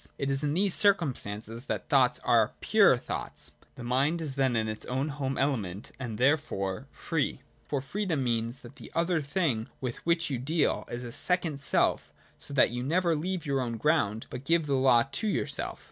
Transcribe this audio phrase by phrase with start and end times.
[0.17, 3.51] It is in these circumstances that thoughts are pure thoughts.
[3.75, 8.23] The mind is then in its own home ele ment and therefore free: for freedom
[8.23, 12.71] means that the other thing with which you deal is a second self— so that
[12.71, 15.79] you never leave your own ground but give the law to your self.